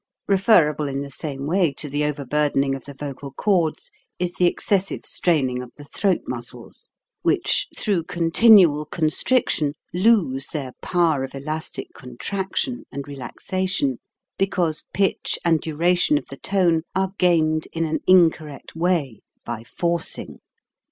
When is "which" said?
7.21-7.67